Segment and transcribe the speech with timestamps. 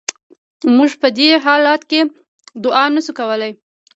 [0.75, 1.99] موږ په دې حالت کې
[2.57, 3.51] ادعا نشو کولای.